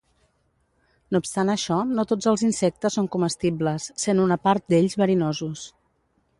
No 1.15 1.21
obstant 1.23 1.51
això, 1.55 1.77
no 1.97 2.05
tots 2.13 2.29
els 2.33 2.45
insectes 2.49 2.97
són 3.01 3.11
comestibles, 3.17 3.89
sent 4.07 4.25
una 4.27 4.41
part 4.49 4.69
d'ells 4.75 4.99
verinosos. 5.03 5.71